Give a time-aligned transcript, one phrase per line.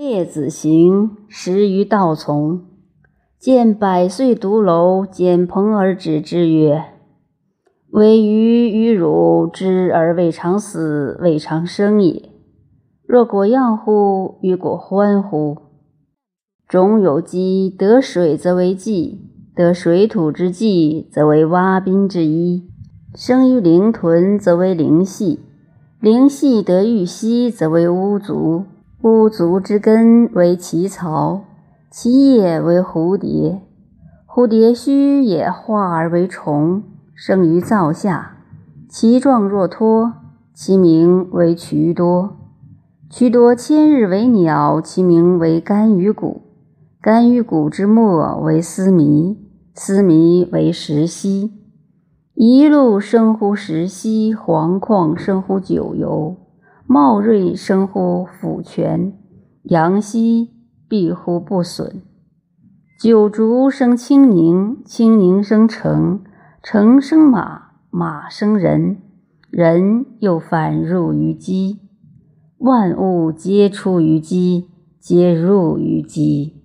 [0.00, 2.60] 列子行，食于道从。
[3.36, 6.84] 见百岁独楼，简蓬而止之曰
[7.90, 12.30] ：“唯余与汝知而未尝死，未尝生也。
[13.04, 14.38] 若果样乎？
[14.40, 15.56] 与果欢乎？
[16.68, 22.70] 中有积，得水则为济，得水土之济，则为蛙宾之一。
[23.16, 25.40] 生于灵屯，则为灵系；
[26.00, 28.62] 灵系得玉溪，则为巫族。
[29.02, 31.44] 巫族之根为其巢。”
[31.90, 33.62] 其叶为蝴蝶，
[34.26, 36.82] 蝴蝶须也化而为虫，
[37.14, 38.36] 生于灶下。
[38.90, 40.12] 其状若托，
[40.52, 42.36] 其名为渠多。
[43.08, 46.42] 渠多千日为鸟，其名为干鱼谷。
[47.00, 49.38] 干鱼谷之末为丝弥，
[49.74, 51.52] 丝弥为石溪。
[52.34, 56.36] 一路生乎石溪，黄旷生乎九游，
[56.88, 59.12] 茂瑞生乎甫泉，
[59.64, 60.58] 阳溪。
[60.88, 62.00] 必乎不损。
[62.98, 66.24] 九竹生青宁，青宁生成，
[66.62, 69.02] 成生马，马生人，
[69.50, 71.80] 人又反入于鸡。
[72.56, 76.57] 万物皆出于鸡，皆入于鸡。